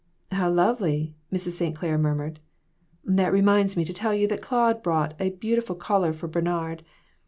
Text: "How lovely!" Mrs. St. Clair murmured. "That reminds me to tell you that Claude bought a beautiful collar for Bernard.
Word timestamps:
"How 0.31 0.49
lovely!" 0.49 1.13
Mrs. 1.31 1.51
St. 1.51 1.75
Clair 1.75 1.95
murmured. 1.95 2.39
"That 3.05 3.31
reminds 3.31 3.77
me 3.77 3.85
to 3.85 3.93
tell 3.93 4.15
you 4.15 4.27
that 4.29 4.41
Claude 4.41 4.81
bought 4.81 5.13
a 5.19 5.29
beautiful 5.29 5.75
collar 5.75 6.11
for 6.11 6.27
Bernard. 6.27 6.81